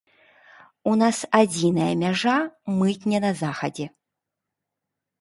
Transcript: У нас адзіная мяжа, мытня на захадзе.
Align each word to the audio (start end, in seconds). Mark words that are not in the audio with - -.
У 0.91 0.93
нас 1.01 1.17
адзіная 1.41 1.91
мяжа, 2.05 2.35
мытня 2.81 3.23
на 3.29 3.35
захадзе. 3.45 3.87